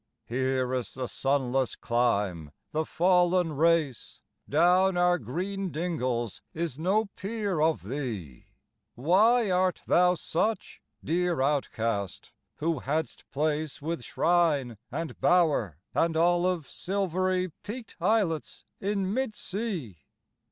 [0.25, 7.59] Here is the sunless clime, the fallen race; Down our green dingles is no peer
[7.61, 8.47] of thee:
[8.95, 16.65] Why art thou such, dear outcast, who hadst place With shrine, and bower, and olive
[16.67, 19.99] silvery Peaked islets in mid sea?